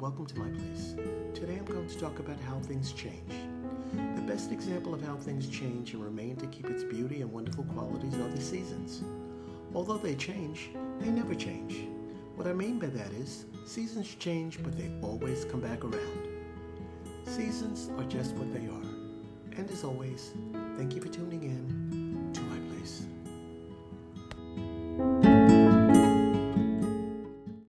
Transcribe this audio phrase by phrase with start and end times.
[0.00, 0.94] welcome to my place.
[1.34, 3.32] Today I'm going to talk about how things change.
[4.14, 7.64] The best example of how things change and remain to keep its beauty and wonderful
[7.64, 9.02] qualities are the seasons.
[9.74, 11.88] Although they change, they never change.
[12.36, 16.28] What I mean by that is, seasons change, but they always come back around.
[17.24, 18.88] Seasons are just what they are.
[19.56, 20.30] And as always,
[20.76, 21.57] thank you for tuning in.